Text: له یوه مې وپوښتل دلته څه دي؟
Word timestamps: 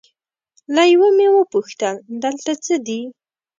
له 0.75 0.83
یوه 0.93 1.09
مې 1.17 1.27
وپوښتل 1.31 1.95
دلته 2.23 2.51
څه 2.65 2.73
دي؟ 2.87 3.01